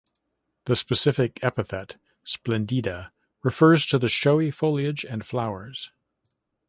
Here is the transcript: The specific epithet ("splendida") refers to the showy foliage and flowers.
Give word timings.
The 0.65 0.75
specific 0.75 1.37
epithet 1.43 1.97
("splendida") 2.25 3.11
refers 3.43 3.85
to 3.85 3.99
the 3.99 4.09
showy 4.09 4.49
foliage 4.49 5.05
and 5.05 5.23
flowers. 5.23 5.91